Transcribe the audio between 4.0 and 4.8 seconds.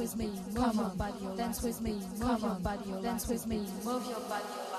your body.